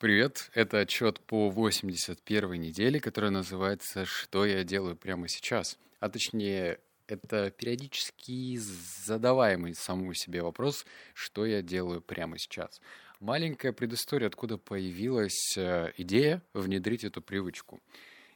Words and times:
Привет, 0.00 0.50
это 0.54 0.78
отчет 0.78 1.20
по 1.20 1.50
81 1.50 2.52
неделе, 2.52 2.98
которая 3.00 3.30
называется 3.30 4.06
«Что 4.06 4.46
я 4.46 4.64
делаю 4.64 4.96
прямо 4.96 5.28
сейчас?». 5.28 5.78
А 5.98 6.08
точнее, 6.08 6.80
это 7.06 7.50
периодически 7.50 8.56
задаваемый 8.56 9.74
самому 9.74 10.14
себе 10.14 10.40
вопрос, 10.40 10.86
что 11.12 11.44
я 11.44 11.60
делаю 11.60 12.00
прямо 12.00 12.38
сейчас. 12.38 12.80
Маленькая 13.20 13.74
предыстория, 13.74 14.28
откуда 14.28 14.56
появилась 14.56 15.54
э, 15.58 15.92
идея 15.98 16.42
внедрить 16.54 17.04
эту 17.04 17.20
привычку. 17.20 17.78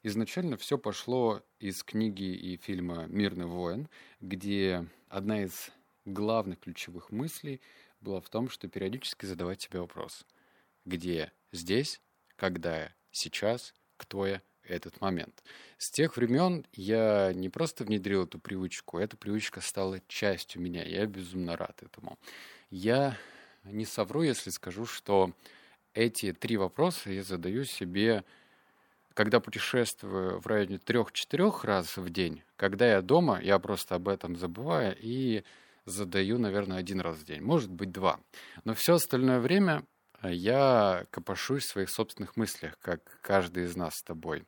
Изначально 0.03 0.59
все 0.59 0.77
пошло 0.77 1.41
из 1.61 1.83
книги 1.83 2.25
и 2.25 2.59
фильма 2.59 3.07
«Мирный 3.07 3.47
воин», 3.47 3.89
где 4.21 4.87
одна 5.09 5.45
из 5.45 5.71
главных 6.05 6.61
ключевых 6.61 7.11
мыслей 7.11 7.63
была 8.03 8.21
в 8.21 8.29
том, 8.29 8.51
что 8.51 8.69
периодически 8.69 9.25
задавать 9.25 9.63
себе 9.63 9.81
вопрос. 9.81 10.27
Где 10.85 11.33
здесь, 11.55 12.01
когда 12.37 12.77
я, 12.77 12.95
сейчас, 13.11 13.75
кто 13.97 14.27
я, 14.27 14.43
этот 14.67 15.01
момент. 15.01 15.43
С 15.79 15.91
тех 15.91 16.17
времен 16.17 16.67
я 16.73 17.33
не 17.35 17.49
просто 17.49 17.85
внедрил 17.85 18.25
эту 18.25 18.39
привычку, 18.39 18.99
эта 18.99 19.17
привычка 19.17 19.61
стала 19.61 20.01
частью 20.09 20.63
меня. 20.63 20.83
Я 20.85 21.07
безумно 21.07 21.57
рад 21.57 21.83
этому. 21.83 22.19
Я 22.71 23.19
не 23.65 23.85
совру, 23.85 24.23
если 24.23 24.51
скажу, 24.51 24.87
что 24.87 25.33
эти 25.93 26.33
три 26.33 26.57
вопроса 26.57 27.11
я 27.11 27.23
задаю 27.23 27.65
себе, 27.65 28.25
когда 29.13 29.39
путешествую 29.39 30.41
в 30.41 30.47
районе 30.47 30.79
трех-четырех 30.79 31.65
раз 31.65 31.97
в 31.97 32.11
день. 32.11 32.43
Когда 32.57 32.87
я 32.87 33.03
дома, 33.03 33.41
я 33.41 33.59
просто 33.59 33.95
об 33.95 34.09
этом 34.09 34.37
забываю 34.37 34.97
и 34.99 35.45
задаю, 35.85 36.39
наверное, 36.39 36.79
один 36.79 37.01
раз 37.01 37.19
в 37.19 37.25
день, 37.25 37.43
может 37.43 37.71
быть, 37.71 37.93
два. 37.93 38.19
Но 38.65 38.75
все 38.75 38.95
остальное 38.95 39.39
время 39.39 39.85
я 40.23 41.07
копошусь 41.11 41.65
в 41.65 41.71
своих 41.71 41.91
собственных 41.91 42.37
мыслях, 42.37 42.79
как 42.81 43.19
каждый 43.21 43.65
из 43.65 43.77
нас 43.77 43.95
с 43.97 44.03
тобой. 44.03 44.45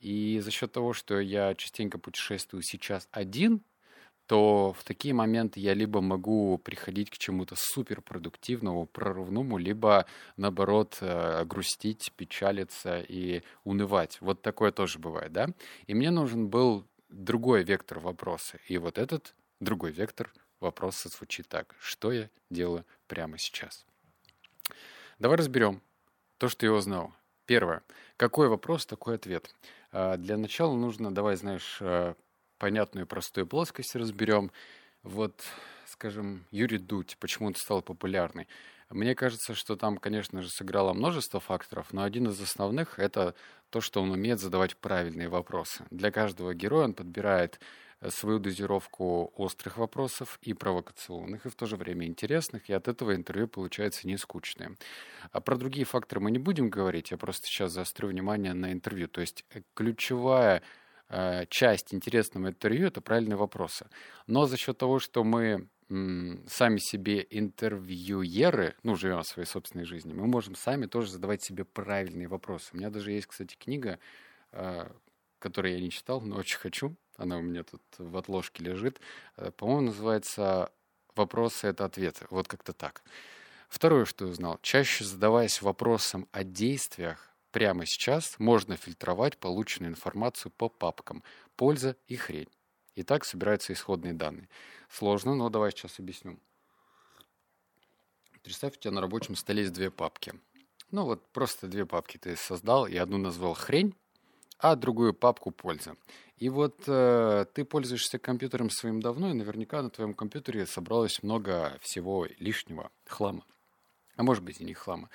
И 0.00 0.40
за 0.40 0.50
счет 0.50 0.72
того, 0.72 0.92
что 0.92 1.18
я 1.18 1.54
частенько 1.54 1.98
путешествую 1.98 2.62
сейчас 2.62 3.08
один, 3.10 3.62
то 4.28 4.74
в 4.78 4.84
такие 4.84 5.14
моменты 5.14 5.58
я 5.58 5.72
либо 5.72 6.02
могу 6.02 6.58
приходить 6.58 7.08
к 7.10 7.16
чему-то 7.16 7.54
суперпродуктивному, 7.56 8.84
прорывному, 8.84 9.56
либо, 9.56 10.04
наоборот, 10.36 10.98
э, 11.00 11.44
грустить, 11.46 12.12
печалиться 12.14 13.00
и 13.00 13.42
унывать. 13.64 14.18
Вот 14.20 14.42
такое 14.42 14.70
тоже 14.70 14.98
бывает, 14.98 15.32
да? 15.32 15.48
И 15.86 15.94
мне 15.94 16.10
нужен 16.10 16.48
был 16.48 16.86
другой 17.08 17.64
вектор 17.64 18.00
вопроса. 18.00 18.58
И 18.68 18.76
вот 18.76 18.98
этот 18.98 19.34
другой 19.60 19.92
вектор 19.92 20.30
вопроса 20.60 21.08
звучит 21.08 21.48
так. 21.48 21.74
Что 21.80 22.12
я 22.12 22.28
делаю 22.50 22.84
прямо 23.06 23.38
сейчас? 23.38 23.87
Давай 25.18 25.36
разберем 25.36 25.82
то, 26.38 26.48
что 26.48 26.64
я 26.64 26.72
узнал. 26.72 27.12
Первое. 27.44 27.82
Какой 28.16 28.48
вопрос, 28.48 28.86
такой 28.86 29.16
ответ. 29.16 29.52
А, 29.90 30.16
для 30.16 30.36
начала 30.36 30.76
нужно, 30.76 31.12
давай, 31.12 31.34
знаешь, 31.34 31.78
а, 31.80 32.14
понятную 32.58 33.06
простую 33.06 33.46
плоскость 33.46 33.96
разберем. 33.96 34.52
Вот, 35.02 35.42
скажем, 35.86 36.44
Юрий 36.52 36.78
Дудь, 36.78 37.16
почему 37.18 37.48
он 37.48 37.56
стал 37.56 37.82
популярный. 37.82 38.46
Мне 38.90 39.16
кажется, 39.16 39.54
что 39.54 39.74
там, 39.74 39.98
конечно 39.98 40.40
же, 40.40 40.50
сыграло 40.50 40.92
множество 40.92 41.40
факторов, 41.40 41.92
но 41.92 42.04
один 42.04 42.28
из 42.28 42.40
основных— 42.40 42.98
это 43.00 43.34
то, 43.70 43.80
что 43.80 44.00
он 44.00 44.12
умеет 44.12 44.38
задавать 44.40 44.76
правильные 44.76 45.28
вопросы. 45.28 45.84
Для 45.90 46.12
каждого 46.12 46.54
героя 46.54 46.84
он 46.84 46.94
подбирает 46.94 47.60
свою 48.08 48.38
дозировку 48.38 49.32
острых 49.36 49.78
вопросов 49.78 50.38
и 50.42 50.54
провокационных, 50.54 51.46
и 51.46 51.48
в 51.48 51.54
то 51.54 51.66
же 51.66 51.76
время 51.76 52.06
интересных, 52.06 52.68
и 52.70 52.72
от 52.72 52.86
этого 52.88 53.14
интервью 53.14 53.48
получается 53.48 54.06
не 54.06 54.16
скучное. 54.16 54.76
А 55.32 55.40
про 55.40 55.56
другие 55.56 55.84
факторы 55.84 56.20
мы 56.20 56.30
не 56.30 56.38
будем 56.38 56.70
говорить, 56.70 57.10
я 57.10 57.16
просто 57.16 57.46
сейчас 57.46 57.72
заострю 57.72 58.08
внимание 58.08 58.54
на 58.54 58.72
интервью. 58.72 59.08
То 59.08 59.20
есть 59.20 59.44
э, 59.50 59.62
ключевая 59.74 60.62
э, 61.08 61.46
часть 61.46 61.92
интересного 61.92 62.48
интервью— 62.48 62.86
это 62.88 63.00
правильные 63.00 63.36
вопросы. 63.36 63.86
Но 64.26 64.46
за 64.46 64.56
счет 64.56 64.78
того, 64.78 65.00
что 65.00 65.24
мы 65.24 65.68
сами 65.88 66.76
себе 66.78 67.26
интервьюеры, 67.30 68.74
ну, 68.82 68.94
живем 68.94 69.22
своей 69.24 69.46
собственной 69.46 69.86
жизни, 69.86 70.12
мы 70.12 70.26
можем 70.26 70.54
сами 70.54 70.84
тоже 70.84 71.10
задавать 71.10 71.42
себе 71.42 71.64
правильные 71.64 72.28
вопросы. 72.28 72.70
У 72.74 72.76
меня 72.76 72.90
даже 72.90 73.10
есть, 73.10 73.26
кстати, 73.26 73.56
книга, 73.58 73.98
э, 74.52 74.86
которую 75.38 75.74
я 75.74 75.80
не 75.80 75.90
читал, 75.90 76.20
но 76.20 76.36
очень 76.36 76.58
хочу. 76.58 76.96
Она 77.16 77.38
у 77.38 77.42
меня 77.42 77.64
тут 77.64 77.82
в 77.98 78.16
отложке 78.16 78.62
лежит. 78.62 79.00
Э, 79.36 79.50
по-моему, 79.50 79.88
называется 79.88 80.72
«Вопросы— 81.14 81.66
это 81.68 81.84
ответы». 81.84 82.26
Вот 82.30 82.48
как-то 82.48 82.72
так. 82.72 83.02
Второе, 83.68 84.04
что 84.04 84.24
я 84.24 84.30
узнал. 84.30 84.58
Чаще 84.62 85.04
задаваясь 85.04 85.60
вопросом 85.60 86.28
о 86.32 86.44
действиях 86.44 87.34
прямо 87.50 87.86
сейчас, 87.86 88.38
можно 88.38 88.76
фильтровать 88.76 89.36
полученную 89.38 89.90
информацию 89.90 90.52
по 90.52 90.68
папкам 90.68 91.22
«Польза» 91.56 91.96
и 92.06 92.16
«Хрень». 92.16 92.48
И 92.94 93.02
так 93.02 93.24
собираются 93.24 93.72
исходные 93.72 94.14
данные. 94.14 94.48
Сложно, 94.88 95.34
но 95.34 95.48
давай 95.50 95.70
сейчас 95.70 95.98
объясню. 95.98 96.38
Представь, 98.42 98.76
у 98.76 98.80
тебя 98.80 98.92
на 98.92 99.00
рабочем 99.00 99.36
столе 99.36 99.62
есть 99.62 99.74
две 99.74 99.90
папки. 99.90 100.32
Ну 100.90 101.04
вот 101.04 101.30
просто 101.32 101.66
две 101.66 101.84
папки 101.84 102.16
ты 102.16 102.34
создал, 102.36 102.86
и 102.86 102.96
одну 102.96 103.18
назвал 103.18 103.54
«Хрень», 103.54 103.94
а 104.58 104.76
другую 104.76 105.14
папку 105.14 105.50
«Польза». 105.50 105.96
И 106.36 106.50
вот 106.50 106.84
э, 106.86 107.46
ты 107.52 107.64
пользуешься 107.64 108.18
компьютером 108.18 108.70
своим 108.70 109.00
давно, 109.00 109.30
и 109.30 109.34
наверняка 109.34 109.82
на 109.82 109.90
твоем 109.90 110.14
компьютере 110.14 110.66
собралось 110.66 111.22
много 111.22 111.78
всего 111.82 112.26
лишнего 112.38 112.92
хлама. 113.06 113.44
А 114.16 114.22
может 114.22 114.44
быть 114.44 114.60
и 114.60 114.64
не 114.64 114.74
хлама. 114.74 115.10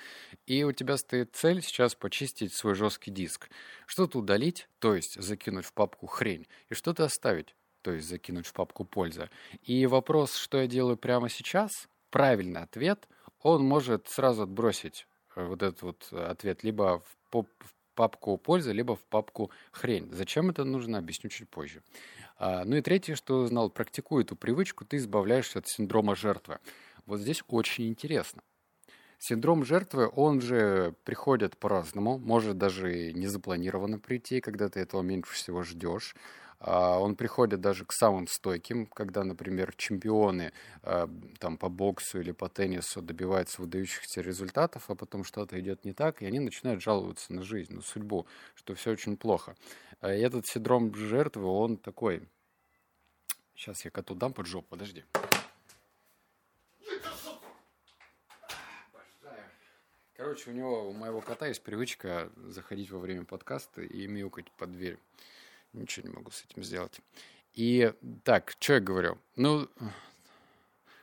И 0.46 0.64
у 0.64 0.72
тебя 0.72 0.96
стоит 0.96 1.34
цель 1.34 1.62
сейчас 1.62 1.94
почистить 1.94 2.54
свой 2.54 2.74
жесткий 2.74 3.10
диск. 3.10 3.48
Что-то 3.86 4.18
удалить, 4.18 4.68
то 4.80 4.94
есть 4.94 5.20
закинуть 5.20 5.64
в 5.64 5.72
папку 5.72 6.06
хрень, 6.06 6.46
и 6.68 6.74
что-то 6.74 7.04
оставить, 7.04 7.54
то 7.82 7.92
есть 7.92 8.08
закинуть 8.08 8.46
в 8.46 8.52
папку 8.52 8.84
польза. 8.84 9.30
И 9.62 9.86
вопрос, 9.86 10.34
что 10.36 10.58
я 10.58 10.66
делаю 10.66 10.96
прямо 10.96 11.30
сейчас, 11.30 11.70
правильный 12.10 12.62
ответ, 12.62 13.08
он 13.40 13.62
может 13.64 14.08
сразу 14.08 14.42
отбросить 14.42 15.06
э, 15.36 15.44
вот 15.44 15.62
этот 15.62 15.82
вот 15.82 16.12
ответ 16.12 16.64
либо 16.64 17.02
в, 17.30 17.42
в 17.42 17.74
папку 17.94 18.36
польза, 18.36 18.72
либо 18.72 18.96
в 18.96 19.00
папку 19.00 19.50
хрень. 19.72 20.10
Зачем 20.12 20.50
это 20.50 20.64
нужно, 20.64 20.98
объясню 20.98 21.30
чуть 21.30 21.48
позже. 21.48 21.82
А, 22.36 22.64
ну 22.64 22.76
и 22.76 22.80
третье, 22.80 23.14
что 23.14 23.40
узнал, 23.42 23.70
практикуя 23.70 24.24
эту 24.24 24.36
привычку, 24.36 24.84
ты 24.84 24.96
избавляешься 24.96 25.60
от 25.60 25.68
синдрома 25.68 26.14
жертвы. 26.14 26.58
Вот 27.06 27.20
здесь 27.20 27.42
очень 27.48 27.88
интересно. 27.88 28.42
Синдром 29.18 29.64
жертвы, 29.64 30.10
он 30.14 30.40
же 30.40 30.94
приходит 31.04 31.56
по-разному, 31.56 32.18
может 32.18 32.58
даже 32.58 33.08
и 33.08 33.14
незапланированно 33.14 33.98
прийти, 33.98 34.40
когда 34.40 34.68
ты 34.68 34.80
этого 34.80 35.00
меньше 35.00 35.32
всего 35.32 35.62
ждешь. 35.62 36.14
А, 36.66 36.98
он 36.98 37.14
приходит 37.14 37.60
даже 37.60 37.84
к 37.84 37.92
самым 37.92 38.26
стойким, 38.26 38.86
когда, 38.86 39.22
например, 39.22 39.74
чемпионы 39.76 40.54
а, 40.82 41.10
там, 41.38 41.58
по 41.58 41.68
боксу 41.68 42.20
или 42.20 42.32
по 42.32 42.48
теннису 42.48 43.02
добиваются 43.02 43.60
выдающихся 43.60 44.22
результатов, 44.22 44.88
а 44.88 44.94
потом 44.94 45.24
что-то 45.24 45.60
идет 45.60 45.84
не 45.84 45.92
так, 45.92 46.22
и 46.22 46.26
они 46.26 46.40
начинают 46.40 46.82
жаловаться 46.82 47.34
на 47.34 47.42
жизнь, 47.42 47.74
на 47.74 47.82
судьбу, 47.82 48.26
что 48.54 48.74
все 48.74 48.92
очень 48.92 49.18
плохо. 49.18 49.56
А, 50.00 50.14
и 50.14 50.22
этот 50.22 50.46
синдром 50.46 50.94
жертвы, 50.94 51.44
он 51.44 51.76
такой... 51.76 52.26
Сейчас 53.54 53.84
я 53.84 53.90
коту 53.90 54.14
дам 54.14 54.32
под 54.32 54.46
жопу, 54.46 54.68
подожди. 54.70 55.04
Короче, 60.16 60.50
у 60.50 60.54
него, 60.54 60.88
у 60.88 60.92
моего 60.94 61.20
кота 61.20 61.46
есть 61.48 61.62
привычка 61.62 62.30
заходить 62.36 62.90
во 62.90 62.98
время 62.98 63.26
подкаста 63.26 63.82
и 63.82 64.06
мяукать 64.06 64.50
под 64.52 64.72
дверь. 64.72 64.98
Ничего 65.74 66.08
не 66.08 66.14
могу 66.14 66.30
с 66.30 66.44
этим 66.44 66.62
сделать. 66.62 67.00
И 67.52 67.92
так, 68.24 68.54
что 68.58 68.74
я 68.74 68.80
говорю? 68.80 69.18
Ну, 69.36 69.68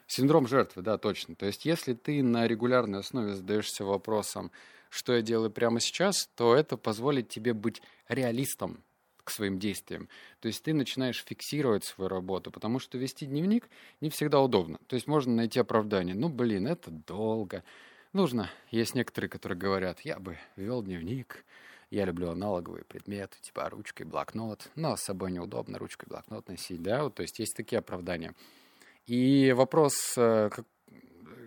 синдром 0.08 0.48
жертвы, 0.48 0.82
да, 0.82 0.98
точно. 0.98 1.36
То 1.36 1.46
есть, 1.46 1.66
если 1.66 1.94
ты 1.94 2.24
на 2.24 2.48
регулярной 2.48 3.00
основе 3.00 3.36
задаешься 3.36 3.86
вопросом, 3.86 4.52
что 4.90 5.14
я 5.14 5.22
делаю 5.22 5.52
прямо 5.52 5.80
сейчас, 5.80 6.28
то 6.36 6.56
это 6.56 6.76
позволит 6.78 7.30
тебе 7.30 7.54
быть 7.54 7.82
реалистом 8.10 8.84
к 9.24 9.30
своим 9.30 9.60
действиям. 9.60 10.10
То 10.40 10.48
есть 10.48 10.64
ты 10.64 10.74
начинаешь 10.74 11.24
фиксировать 11.24 11.86
свою 11.86 12.10
работу, 12.10 12.52
потому 12.52 12.80
что 12.80 12.98
вести 12.98 13.26
дневник 13.26 13.70
не 14.02 14.10
всегда 14.10 14.42
удобно. 14.42 14.80
То 14.88 14.96
есть 14.96 15.08
можно 15.08 15.34
найти 15.34 15.60
оправдание. 15.60 16.16
Ну, 16.16 16.28
блин, 16.28 16.68
это 16.68 16.92
долго. 16.92 17.64
Нужно. 18.14 18.50
Есть 18.72 18.96
некоторые, 18.96 19.30
которые 19.30 19.58
говорят, 19.58 20.02
я 20.02 20.20
бы 20.20 20.38
вел 20.56 20.84
дневник, 20.84 21.46
я 21.92 22.06
люблю 22.06 22.32
аналоговые 22.32 22.86
предметы, 22.86 23.38
типа 23.42 23.70
ручка 23.70 24.04
и 24.04 24.06
блокнот, 24.06 24.72
но 24.76 24.96
с 24.96 25.02
собой 25.02 25.32
неудобно 25.32 25.78
ручку 25.78 26.06
и 26.06 26.10
блокнот 26.10 26.48
носить, 26.48 26.82
да, 26.82 27.04
вот, 27.04 27.16
то 27.16 27.22
есть 27.22 27.38
есть 27.38 27.56
такие 27.56 27.80
оправдания. 27.80 28.34
И 29.06 29.52
вопрос, 29.52 30.14
э, 30.16 30.50
как, 30.52 30.66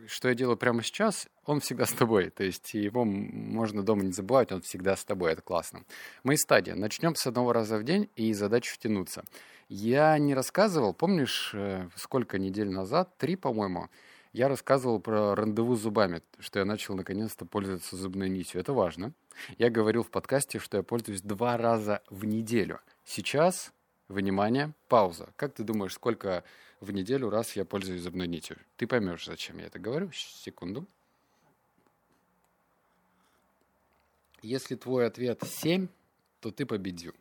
что 0.07 0.29
я 0.29 0.35
делаю 0.35 0.57
прямо 0.57 0.83
сейчас, 0.83 1.29
он 1.47 1.61
всегда 1.61 1.87
с 1.87 1.93
тобой. 1.93 2.31
То 2.31 2.45
есть 2.45 2.75
его 2.75 3.05
можно 3.05 3.83
дома 3.83 4.03
не 4.03 4.13
забывать, 4.13 4.53
он 4.53 4.61
всегда 4.61 4.97
с 4.97 5.05
тобой, 5.05 5.33
это 5.33 5.41
классно. 5.41 5.85
Мои 6.25 6.37
стадии. 6.37 6.73
Начнем 6.73 7.15
с 7.15 7.27
одного 7.27 7.53
раза 7.53 7.79
в 7.79 7.85
день 7.85 8.11
и 8.17 8.33
задача 8.35 8.75
втянуться. 8.75 9.25
Я 9.69 10.19
не 10.19 10.35
рассказывал, 10.35 10.93
помнишь, 10.93 11.53
э, 11.55 11.89
сколько 11.97 12.39
недель 12.39 12.71
назад, 12.71 13.17
три, 13.17 13.37
по-моему, 13.37 13.89
я 14.35 14.49
рассказывал 14.49 15.01
про 15.01 15.37
рандеву 15.37 15.77
с 15.77 15.81
зубами, 15.81 16.21
что 16.41 16.59
я 16.59 16.65
начал 16.65 16.97
наконец-то 16.97 17.47
пользоваться 17.47 17.97
зубной 17.97 18.29
нитью. 18.29 18.61
Это 18.61 18.73
важно. 18.73 19.13
Я 19.59 19.71
говорил 19.71 20.03
в 20.03 20.11
подкасте, 20.11 20.59
что 20.59 20.77
я 20.77 20.83
пользуюсь 20.83 21.23
два 21.23 21.57
раза 21.57 22.03
в 22.11 22.25
неделю. 22.25 22.81
Сейчас, 23.05 23.73
внимание, 24.09 24.75
пауза. 24.89 25.33
Как 25.37 25.55
ты 25.55 25.63
думаешь, 25.63 25.95
сколько 25.95 26.43
в 26.81 26.91
неделю 26.91 27.31
раз 27.31 27.55
я 27.55 27.65
пользуюсь 27.65 28.03
зубной 28.03 28.27
нитью? 28.27 28.57
Ты 28.77 28.89
поймешь, 28.89 29.25
зачем 29.25 29.59
я 29.59 29.67
это 29.67 29.79
говорю. 29.79 30.11
Секунду. 30.13 30.85
Если 34.43 34.75
твой 34.75 35.07
ответ 35.07 35.43
7, 35.45 35.87
то 36.41 36.51
ты 36.51 36.67
победил. 36.67 37.15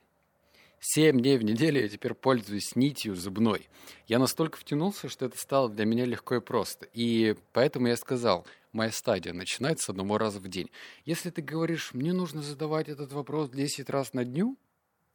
Семь 0.85 1.21
дней 1.21 1.37
в 1.37 1.45
неделю 1.45 1.79
я 1.81 1.87
теперь 1.87 2.13
пользуюсь 2.13 2.75
нитью 2.75 3.15
зубной. 3.15 3.69
Я 4.05 4.19
настолько 4.19 4.57
втянулся, 4.57 5.07
что 5.07 5.27
это 5.27 5.37
стало 5.37 5.69
для 5.69 5.85
меня 5.85 6.03
легко 6.03 6.35
и 6.35 6.41
просто. 6.41 6.89
И 6.91 7.37
поэтому 7.53 7.87
я 7.87 7.95
сказал, 7.95 8.45
моя 8.73 8.91
стадия 8.91 9.31
начинается 9.31 9.93
одного 9.93 10.17
раза 10.17 10.41
в 10.41 10.47
день. 10.49 10.69
Если 11.05 11.29
ты 11.29 11.41
говоришь, 11.41 11.93
мне 11.93 12.11
нужно 12.11 12.41
задавать 12.41 12.89
этот 12.89 13.13
вопрос 13.13 13.49
10 13.49 13.89
раз 13.89 14.11
на 14.11 14.25
дню, 14.25 14.57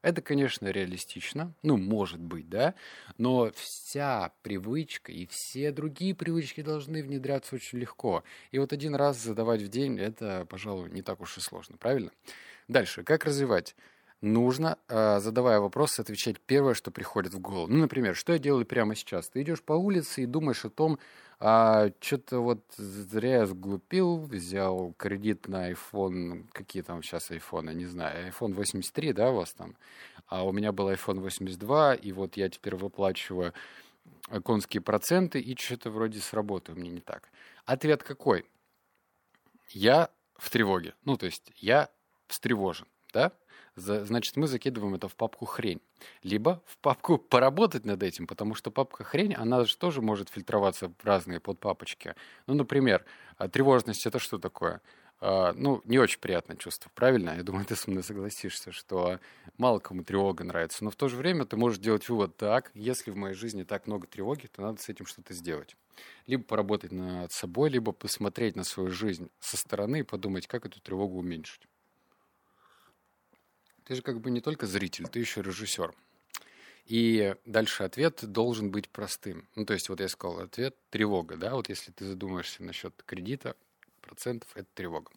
это, 0.00 0.23
конечно, 0.23 0.69
реалистично, 0.69 1.53
ну, 1.62 1.76
может 1.76 2.21
быть, 2.21 2.49
да, 2.49 2.75
но 3.19 3.53
вся 3.55 4.32
привычка 4.41 5.12
и 5.12 5.29
все 5.31 5.71
другие 5.71 6.14
привычки 6.14 6.62
должны 6.62 7.03
внедряться 7.03 7.56
очень 7.56 7.79
легко. 7.79 8.25
И 8.53 8.59
вот 8.59 8.73
один 8.73 8.94
раз 8.94 9.19
задавать 9.19 9.61
в 9.61 9.69
день, 9.69 10.00
это, 10.00 10.47
пожалуй, 10.49 10.91
не 10.91 11.03
так 11.03 11.21
уж 11.21 11.37
и 11.37 11.43
сложно, 11.43 11.76
правильно? 11.76 12.11
Дальше, 12.69 13.03
как 13.03 13.26
развивать? 13.26 13.76
Нужно, 14.20 14.79
а, 14.88 15.20
задавая 15.20 15.61
вопросы, 15.61 16.00
отвечать 16.00 16.41
первое, 16.41 16.75
что 16.75 16.91
приходит 16.91 17.35
в 17.35 17.41
голову. 17.41 17.69
Ну, 17.69 17.79
например, 17.79 18.15
что 18.17 18.32
я 18.32 18.38
делаю 18.38 18.67
прямо 18.67 18.94
сейчас? 18.94 19.29
Ты 19.29 19.43
идешь 19.43 19.62
по 19.62 19.73
улице 19.75 20.23
и 20.23 20.26
думаешь 20.26 20.65
о 20.65 20.70
том, 20.70 20.99
а, 21.41 21.91
что-то 22.00 22.41
вот 22.41 22.65
зря 22.76 23.38
я 23.38 23.47
сглупил, 23.47 24.19
взял 24.19 24.93
кредит 24.97 25.47
на 25.47 25.70
iPhone, 25.70 26.47
какие 26.53 26.82
там 26.82 27.03
сейчас 27.03 27.31
iPhone, 27.31 27.73
не 27.75 27.87
знаю, 27.87 28.32
iPhone 28.32 28.55
83, 28.55 29.12
да, 29.12 29.31
у 29.31 29.37
вас 29.37 29.53
там? 29.55 29.76
А 30.26 30.44
у 30.44 30.53
меня 30.53 30.73
был 30.73 30.91
iPhone 30.91 31.21
82, 31.21 31.94
и 31.94 32.12
вот 32.12 32.37
я 32.37 32.49
теперь 32.49 32.75
выплачиваю 32.75 33.55
конские 34.43 34.81
проценты, 34.81 35.41
и 35.41 35.56
что-то 35.56 35.91
вроде 35.91 36.19
с 36.19 36.32
работы 36.32 36.73
у 36.73 36.75
меня 36.75 36.91
не 36.91 37.00
так. 37.00 37.31
Ответ 37.64 38.03
какой? 38.03 38.44
Я 39.69 40.11
в 40.37 40.50
тревоге. 40.50 40.94
Ну, 41.05 41.17
то 41.17 41.26
есть 41.26 41.53
я 41.56 41.88
встревожен, 42.26 42.87
да? 43.13 43.33
значит, 43.79 44.37
мы 44.37 44.47
закидываем 44.47 44.95
это 44.95 45.09
в 45.09 45.15
папку 45.15 45.45
«хрень». 45.45 45.81
Либо 46.23 46.63
в 46.67 46.79
папку 46.79 47.19
«поработать 47.19 47.85
над 47.85 48.03
этим», 48.03 48.27
потому 48.27 48.55
что 48.55 48.71
папка 48.71 49.05
«хрень», 49.05 49.35
она 49.35 49.65
же 49.65 49.77
тоже 49.77 50.03
может 50.03 50.29
фильтроваться 50.29 50.89
в 50.89 51.05
разные 51.05 51.41
подпапочки. 51.41 52.15
Ну, 52.47 52.55
например, 52.55 53.05
а, 53.37 53.49
тревожность— 53.49 54.07
это 54.07 54.19
что 54.19 54.39
такое? 54.39 54.81
Uh, 55.21 55.53
ну, 55.57 55.83
не 55.85 55.99
очень 55.99 56.21
приятное 56.21 56.57
чувство, 56.57 56.93
правильно? 56.95 57.35
Я 57.37 57.43
думаю, 57.43 57.65
ты 57.65 57.75
со 57.75 57.91
мной 57.91 58.05
согласишься, 58.05 58.71
что 58.71 59.19
мало 59.57 59.81
кому 59.81 60.05
тревога 60.05 60.45
нравится. 60.45 60.85
Но 60.85 60.91
в 60.91 60.95
то 60.95 61.09
же 61.09 61.17
время 61.17 61.45
ты 61.45 61.57
можешь 61.57 61.81
делать 61.81 62.09
вывод 62.09 62.37
так, 62.37 62.71
если 62.75 63.11
в 63.11 63.17
моей 63.17 63.35
жизни 63.35 63.65
так 63.65 63.89
много 63.89 64.07
тревоги, 64.07 64.47
то 64.47 64.63
надо 64.63 64.81
с 64.81 64.89
этим 64.89 65.07
что-то 65.07 65.35
сделать. 65.35 65.77
Либо 66.29 66.45
поработать 66.45 66.93
над 66.93 67.33
собой, 67.33 67.69
либо 67.69 67.91
посмотреть 67.91 68.55
на 68.55 68.63
свою 68.63 68.93
жизнь 68.93 69.29
со 69.41 69.57
стороны 69.57 70.01
и 70.01 70.03
подумать, 70.05 70.47
как 70.47 70.67
эту 70.67 70.81
тревогу 70.81 71.19
уменьшить. 71.19 71.63
Ты 73.88 73.94
же 73.94 74.02
как 74.02 74.20
бы 74.20 74.31
не 74.31 74.43
только 74.43 74.67
зритель, 74.67 75.08
ты 75.08 75.19
еще 75.19 75.40
режиссер. 75.40 75.94
И 76.85 77.35
дальше 77.46 77.85
ответ 77.85 78.23
должен 78.23 78.70
быть 78.70 78.90
простым. 78.90 79.49
Ну, 79.55 79.64
то 79.64 79.73
есть, 79.73 79.88
вот 79.88 80.00
я 80.00 80.08
сказал, 80.08 80.40
ответ– 80.40 80.76
тревога, 80.90 81.38
да? 81.38 81.55
Вот 81.55 81.70
если 81.70 81.90
ты 81.93 82.05
задумаешься 82.05 82.62
насчет 82.62 82.93
кредита, 83.06 83.56
процентов– 84.02 84.50
это 84.55 84.69
тревога. 84.75 85.11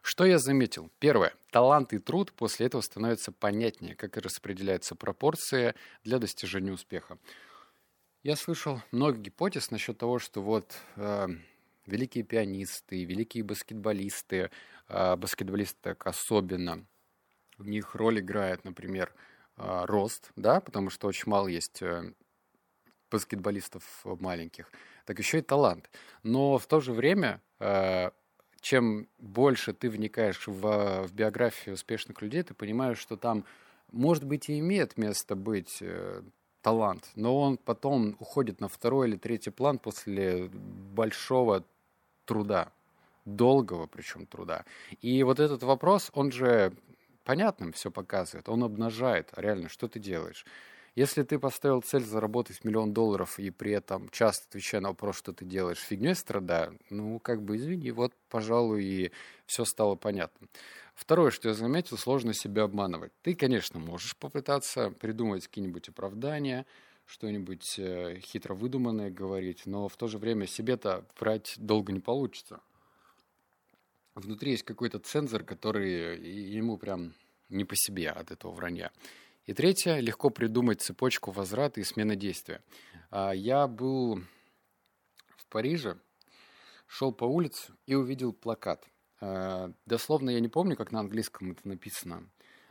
Что 0.00 0.24
я 0.24 0.38
заметил? 0.38 0.90
Первое. 0.98 1.34
Талант 1.50 1.92
и 1.92 1.98
труд 1.98 2.32
после 2.32 2.66
этого 2.66 2.80
становятся 2.80 3.32
понятнее, 3.32 3.94
как 3.94 4.16
и 4.16 4.20
распределяются 4.20 4.94
пропорции 4.94 5.74
для 6.02 6.18
достижения 6.18 6.72
успеха. 6.72 7.18
Я 8.22 8.36
слышал 8.36 8.80
много 8.92 9.18
гипотез 9.18 9.70
насчет 9.70 9.98
того, 9.98 10.18
что 10.20 10.40
вот 10.40 10.74
э, 10.96 11.26
великие 11.84 12.24
пианисты, 12.24 13.04
великие 13.04 13.44
баскетболисты, 13.44 14.50
э, 14.88 15.16
баскетболисты 15.16 15.76
так 15.82 16.06
особенно– 16.06 16.86
в 17.58 17.66
них 17.66 17.94
роль 17.94 18.20
играет, 18.20 18.64
например, 18.64 19.12
а, 19.56 19.86
рост, 19.86 20.30
да, 20.36 20.60
потому 20.60 20.90
что 20.90 21.08
очень 21.08 21.30
мало 21.30 21.48
есть 21.48 21.80
э, 21.80 22.12
баскетболистов 23.10 23.82
маленьких, 24.04 24.70
так 25.06 25.18
еще 25.18 25.38
и 25.38 25.42
талант. 25.42 25.90
Но 26.22 26.58
в 26.58 26.66
то 26.66 26.80
же 26.80 26.92
время, 26.92 27.40
э, 27.58 28.10
чем 28.60 29.08
больше 29.18 29.72
ты 29.72 29.88
вникаешь 29.88 30.46
в, 30.46 31.06
в 31.06 31.12
биографию 31.14 31.74
успешных 31.74 32.20
людей, 32.20 32.42
ты 32.42 32.52
понимаешь, 32.52 32.98
что 32.98 33.16
там, 33.16 33.44
может 33.92 34.24
быть, 34.24 34.50
и 34.50 34.58
имеет 34.58 34.98
место 34.98 35.36
быть 35.36 35.78
э, 35.80 36.22
талант, 36.60 37.10
но 37.14 37.40
он 37.40 37.56
потом 37.56 38.16
уходит 38.18 38.60
на 38.60 38.68
второй 38.68 39.08
или 39.08 39.16
третий 39.16 39.50
план 39.50 39.78
после 39.78 40.50
большого 40.50 41.64
труда, 42.26 42.72
долгого 43.24 43.86
причем 43.86 44.26
труда. 44.26 44.66
И 45.00 45.22
вот 45.22 45.40
этот 45.40 45.62
вопрос, 45.62 46.10
он 46.12 46.30
же 46.30 46.74
понятным 47.26 47.72
все 47.72 47.90
показывает, 47.90 48.48
он 48.48 48.62
обнажает 48.62 49.32
реально, 49.36 49.68
что 49.68 49.88
ты 49.88 49.98
делаешь. 49.98 50.46
Если 50.94 51.24
ты 51.24 51.38
поставил 51.38 51.82
цель 51.82 52.04
заработать 52.04 52.64
миллион 52.64 52.94
долларов 52.94 53.38
и 53.38 53.50
при 53.50 53.72
этом 53.72 54.08
часто 54.08 54.46
отвечая 54.48 54.80
на 54.80 54.88
вопрос, 54.88 55.18
что 55.18 55.34
ты 55.34 55.44
делаешь, 55.44 55.78
фигней 55.78 56.14
страдаю, 56.14 56.78
ну, 56.88 57.18
как 57.18 57.42
бы, 57.42 57.56
извини, 57.56 57.90
вот, 57.90 58.14
пожалуй, 58.30 58.84
и 58.84 59.12
все 59.44 59.66
стало 59.66 59.96
понятно. 59.96 60.48
Второе, 60.94 61.30
что 61.30 61.48
я 61.48 61.54
заметил, 61.54 61.98
сложно 61.98 62.32
себя 62.32 62.62
обманывать. 62.62 63.12
Ты, 63.22 63.34
конечно, 63.34 63.78
можешь 63.78 64.16
попытаться 64.16 64.90
придумать 64.90 65.46
какие-нибудь 65.46 65.90
оправдания, 65.90 66.64
что-нибудь 67.04 67.78
э, 67.78 68.18
хитро 68.20 68.54
выдуманное 68.54 69.10
говорить, 69.10 69.66
но 69.66 69.88
в 69.88 69.96
то 69.96 70.06
же 70.06 70.16
время 70.16 70.46
себе-то 70.46 71.04
врать 71.18 71.56
долго 71.58 71.92
не 71.92 72.00
получится 72.00 72.60
внутри 74.16 74.52
есть 74.52 74.64
какой-то 74.64 74.98
цензор, 74.98 75.44
который 75.44 76.18
ему 76.18 76.78
прям 76.78 77.14
не 77.48 77.64
по 77.64 77.76
себе 77.76 78.10
от 78.10 78.30
этого 78.30 78.52
вранья. 78.52 78.90
И 79.44 79.54
третье, 79.54 80.00
легко 80.00 80.30
придумать 80.30 80.82
цепочку 80.82 81.30
возврата 81.30 81.80
и 81.80 81.84
смены 81.84 82.16
действия. 82.16 82.62
А, 83.10 83.32
я 83.32 83.68
был 83.68 84.20
в 85.36 85.46
Париже, 85.48 85.98
шел 86.88 87.12
по 87.12 87.24
улице 87.24 87.72
и 87.86 87.94
увидел 87.94 88.32
плакат. 88.32 88.84
А, 89.20 89.70
дословно 89.84 90.30
я 90.30 90.40
не 90.40 90.48
помню, 90.48 90.76
как 90.76 90.90
на 90.90 91.00
английском 91.00 91.52
это 91.52 91.68
написано. 91.68 92.28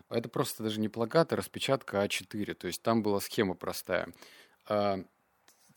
Это 0.09 0.27
просто 0.27 0.63
даже 0.63 0.79
не 0.79 0.89
плакат, 0.89 1.31
а 1.31 1.37
распечатка 1.37 2.03
А4. 2.03 2.53
То 2.55 2.67
есть 2.67 2.81
там 2.81 3.01
была 3.01 3.21
схема 3.21 3.55
простая. 3.55 4.13
А, 4.67 4.99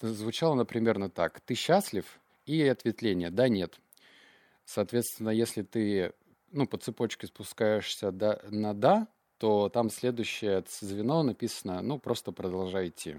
звучало, 0.01 0.55
например, 0.55 1.09
так. 1.11 1.41
Ты 1.41 1.55
счастлив? 1.55 2.05
И 2.45 2.61
ответвление. 2.63 3.31
Да, 3.31 3.49
нет. 3.49 3.79
Соответственно, 4.69 5.31
если 5.31 5.63
ты 5.63 6.13
ну, 6.53 6.67
по 6.67 6.77
цепочке 6.77 7.27
спускаешься 7.27 8.13
до, 8.13 8.39
на 8.51 8.75
«да», 8.75 9.09
то 9.39 9.71
там 9.71 9.89
следующее 9.89 10.63
звено 10.69 11.23
написано, 11.23 11.81
ну, 11.81 11.99
просто 11.99 12.33
продолжай 12.33 12.89
идти. 12.89 13.17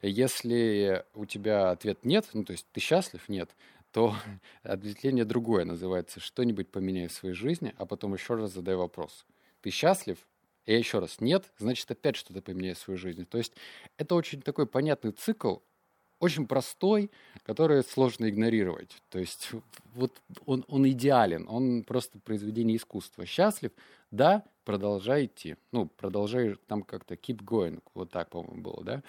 Если 0.00 1.04
у 1.14 1.26
тебя 1.26 1.72
ответ 1.72 2.04
«нет», 2.04 2.28
ну, 2.34 2.44
то 2.44 2.52
есть 2.52 2.68
ты 2.70 2.78
счастлив, 2.78 3.28
нет, 3.28 3.50
то 3.90 4.14
ответвление 4.62 5.24
другое 5.24 5.64
называется 5.64 6.20
«что-нибудь 6.20 6.70
поменяй 6.70 7.08
в 7.08 7.12
своей 7.12 7.34
жизни», 7.34 7.74
а 7.76 7.84
потом 7.84 8.14
еще 8.14 8.36
раз 8.36 8.52
задай 8.52 8.76
вопрос. 8.76 9.26
Ты 9.62 9.70
счастлив? 9.70 10.18
И 10.66 10.74
еще 10.76 11.00
раз 11.00 11.20
«нет», 11.20 11.50
значит, 11.58 11.90
опять 11.90 12.14
что-то 12.14 12.42
поменяй 12.42 12.74
в 12.74 12.78
своей 12.78 13.00
жизни. 13.00 13.24
То 13.24 13.38
есть 13.38 13.54
это 13.96 14.14
очень 14.14 14.40
такой 14.40 14.68
понятный 14.68 15.10
цикл, 15.10 15.56
очень 16.20 16.46
простой, 16.46 17.10
который 17.42 17.82
сложно 17.82 18.28
игнорировать. 18.28 19.02
То 19.08 19.18
есть 19.18 19.50
вот 19.94 20.12
он, 20.46 20.64
он 20.68 20.88
идеален, 20.88 21.46
он 21.48 21.82
просто 21.82 22.18
произведение 22.20 22.76
искусства. 22.76 23.26
Счастлив? 23.26 23.72
Да, 24.10 24.44
продолжай 24.64 25.26
идти. 25.26 25.56
Ну, 25.72 25.86
продолжай 25.86 26.56
там 26.68 26.82
как-то 26.82 27.14
keep 27.14 27.42
going. 27.42 27.82
Вот 27.94 28.10
так, 28.10 28.30
по-моему, 28.30 28.62
было, 28.62 28.84
да? 28.84 29.02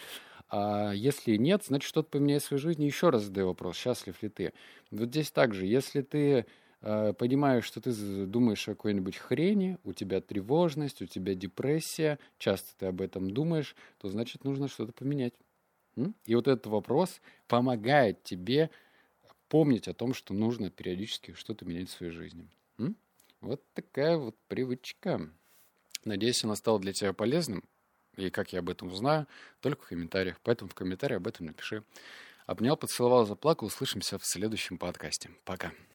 А 0.49 0.91
если 0.91 1.35
нет, 1.35 1.63
значит, 1.65 1.87
что-то 1.87 2.09
поменяй 2.09 2.39
в 2.39 2.43
своей 2.43 2.61
жизни. 2.61 2.85
Еще 2.85 3.09
раз 3.09 3.23
задаю 3.23 3.47
вопрос, 3.47 3.75
счастлив 3.75 4.21
ли 4.23 4.29
ты? 4.29 4.53
Вот 4.89 5.09
здесь 5.09 5.31
также, 5.31 5.65
если 5.65 6.01
ты 6.01 6.45
э, 6.81 7.13
понимаешь, 7.13 7.65
что 7.65 7.79
ты 7.79 7.91
думаешь 8.25 8.67
о 8.67 8.71
какой-нибудь 8.71 9.17
хрени, 9.17 9.77
у 9.83 9.93
тебя 9.93 10.19
тревожность, 10.19 11.01
у 11.01 11.05
тебя 11.05 11.35
депрессия, 11.35 12.19
часто 12.37 12.69
ты 12.77 12.85
об 12.87 13.01
этом 13.01 13.31
думаешь, 13.31 13.75
то 13.99 14.09
значит, 14.09 14.43
нужно 14.43 14.67
что-то 14.67 14.91
поменять. 14.91 15.33
И 15.95 16.35
вот 16.35 16.47
этот 16.47 16.67
вопрос 16.67 17.21
помогает 17.47 18.23
тебе 18.23 18.69
помнить 19.49 19.87
о 19.87 19.93
том, 19.93 20.13
что 20.13 20.33
нужно 20.33 20.69
периодически 20.69 21.33
что-то 21.33 21.65
менять 21.65 21.89
в 21.89 21.93
своей 21.93 22.13
жизни. 22.13 22.47
Вот 23.41 23.63
такая 23.73 24.17
вот 24.17 24.35
привычка. 24.47 25.27
Надеюсь, 26.05 26.43
она 26.43 26.55
стала 26.55 26.79
для 26.79 26.93
тебя 26.93 27.11
полезным. 27.11 27.63
И 28.15 28.29
как 28.29 28.53
я 28.53 28.59
об 28.59 28.69
этом 28.69 28.89
узнаю, 28.89 29.25
только 29.61 29.83
в 29.83 29.87
комментариях. 29.87 30.39
Поэтому 30.43 30.69
в 30.69 30.75
комментариях 30.75 31.17
об 31.17 31.27
этом 31.27 31.47
напиши. 31.47 31.83
Обнял, 32.45 32.77
поцеловал, 32.77 33.25
заплакал. 33.25 33.67
Услышимся 33.67 34.19
в 34.19 34.25
следующем 34.25 34.77
подкасте. 34.77 35.31
Пока. 35.43 35.71